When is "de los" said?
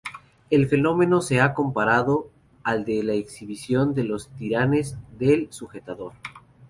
3.93-4.29